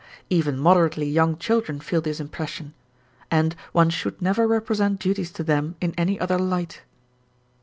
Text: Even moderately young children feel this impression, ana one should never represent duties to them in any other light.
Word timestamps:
Even 0.31 0.57
moderately 0.57 1.07
young 1.07 1.37
children 1.37 1.79
feel 1.79 2.01
this 2.01 2.19
impression, 2.19 2.73
ana 3.29 3.51
one 3.71 3.91
should 3.91 4.19
never 4.19 4.47
represent 4.47 4.97
duties 4.99 5.29
to 5.29 5.43
them 5.43 5.75
in 5.79 5.93
any 5.95 6.19
other 6.19 6.39
light. 6.39 6.81